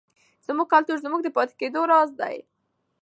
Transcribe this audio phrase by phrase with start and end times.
[0.47, 2.37] زموږ کلتور زموږ د پاتې کېدو راز دی.